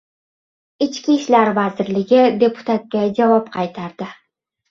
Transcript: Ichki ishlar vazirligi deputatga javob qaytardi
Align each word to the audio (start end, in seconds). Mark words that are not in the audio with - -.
Ichki 0.85 1.13
ishlar 1.17 1.51
vazirligi 1.57 2.23
deputatga 2.45 3.05
javob 3.21 3.53
qaytardi 3.59 4.09